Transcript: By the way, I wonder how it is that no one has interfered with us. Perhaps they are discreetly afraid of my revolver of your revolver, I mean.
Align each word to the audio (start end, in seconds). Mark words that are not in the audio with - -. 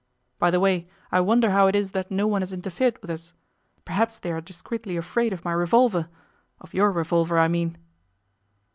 By 0.39 0.49
the 0.49 0.59
way, 0.59 0.89
I 1.11 1.19
wonder 1.21 1.51
how 1.51 1.67
it 1.67 1.75
is 1.75 1.91
that 1.91 2.09
no 2.09 2.25
one 2.25 2.41
has 2.41 2.51
interfered 2.51 2.99
with 3.03 3.11
us. 3.11 3.33
Perhaps 3.85 4.17
they 4.17 4.31
are 4.31 4.41
discreetly 4.41 4.97
afraid 4.97 5.31
of 5.31 5.45
my 5.45 5.51
revolver 5.51 6.09
of 6.59 6.73
your 6.73 6.91
revolver, 6.91 7.37
I 7.37 7.47
mean. 7.47 7.77